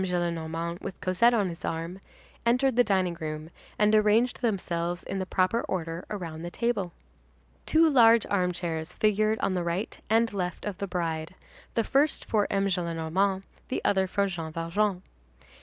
[0.03, 1.99] Gillenormand with Cosette on his arm,
[2.43, 6.91] entered the dining room, and arranged themselves in the proper order around the table.
[7.67, 11.35] Two large armchairs figured on the right and left of the bride,
[11.75, 12.65] the first for M.
[12.65, 15.03] Gillenormand, the other for Jean Valjean.